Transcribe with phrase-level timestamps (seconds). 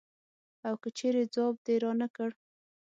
[0.67, 2.29] او که چېرې ځواب دې رانه کړ.